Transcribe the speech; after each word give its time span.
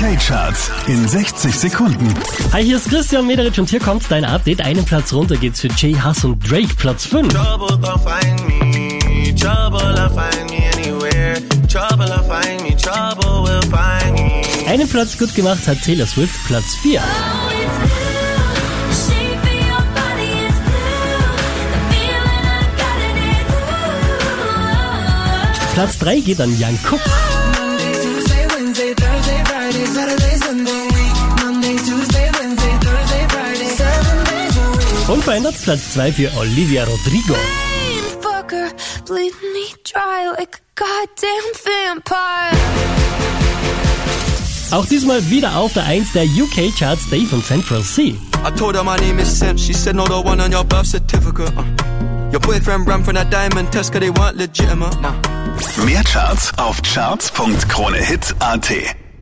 UK-Charts 0.00 0.70
in 0.86 1.06
60 1.06 1.54
Sekunden. 1.54 2.14
Hi, 2.54 2.64
hier 2.64 2.78
ist 2.78 2.88
Christian 2.88 3.26
Mederich 3.26 3.60
und 3.60 3.68
hier 3.68 3.80
kommt 3.80 4.02
dein 4.08 4.24
Update. 4.24 4.62
Einen 4.62 4.82
Platz 4.82 5.12
runter 5.12 5.36
geht's 5.36 5.60
für 5.60 5.68
Jay 5.76 5.94
Huss 5.94 6.24
und 6.24 6.38
Drake, 6.50 6.74
Platz 6.74 7.04
5. 7.04 7.28
Trouble 7.28 7.76
gon' 7.76 8.00
find 8.00 8.48
me. 8.48 9.34
Trouble 9.34 9.78
will 9.78 10.08
find 10.08 10.50
me 10.50 10.70
anywhere. 10.72 11.34
Trouble 11.68 12.06
will 12.06 12.24
find 12.24 12.62
me. 12.62 12.74
Trouble 12.76 13.44
will 13.44 13.60
find 13.68 14.14
me. 14.14 14.70
Einen 14.70 14.88
Platz 14.88 15.18
gut 15.18 15.34
gemacht 15.34 15.68
hat 15.68 15.82
Taylor 15.82 16.06
Swift, 16.06 16.34
Platz 16.46 16.76
4. 16.76 17.02
Platz 25.74 25.98
3 25.98 26.20
geht 26.20 26.40
an 26.40 26.58
Jan 26.58 26.78
Kupp. 26.84 27.02
Unverändert 35.10 35.60
Platz 35.62 35.92
2 35.94 36.12
für 36.12 36.30
Olivia 36.38 36.84
Rodrigo. 36.84 37.34
Bleed 39.06 39.32
me 39.42 39.66
dry 39.82 40.28
like 40.38 40.56
a 40.56 40.60
goddamn 40.76 41.52
vampire. 41.64 42.56
Auch 44.70 44.86
diesmal 44.86 45.28
wieder 45.28 45.56
auf 45.56 45.72
der 45.72 45.86
1 45.86 46.12
der 46.12 46.26
UK 46.26 46.72
Charts 46.78 47.10
Dave 47.10 47.34
und 47.34 47.44
Central 47.44 47.82
C. 47.82 48.16
I 48.46 48.52
told 48.56 48.76
her 48.76 48.84
my 48.84 48.96
name 48.98 49.20
is 49.20 49.36
Sam. 49.36 49.58
She 49.58 49.72
said, 49.72 49.96
No, 49.96 50.04
the 50.04 50.22
one 50.24 50.40
on 50.40 50.52
your 50.52 50.62
birth 50.62 50.86
certificate. 50.86 51.52
Uh. 51.56 51.64
Your 52.30 52.40
boyfriend 52.40 52.86
ran 52.86 53.02
from 53.02 53.16
that 53.16 53.32
diamond 53.32 53.72
test 53.72 53.92
cause 53.92 54.00
they 54.00 54.10
weren't 54.10 54.36
legitimate. 54.36 54.94
Uh. 55.02 55.12
Mehr 55.84 56.04
Charts 56.04 56.52
auf 56.56 56.80
charts.kronehit.at 56.82 58.99